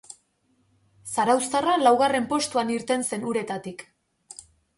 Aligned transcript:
Zarauztarra 1.15 1.75
laugarren 1.81 2.25
postuan 2.33 2.73
irten 2.77 3.05
zen 3.11 3.29
uretatik. 3.35 3.87